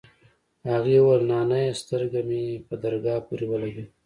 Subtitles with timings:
[0.71, 3.85] هغې وويل نانيه سترگه مې په درگاه پورې ولگېده.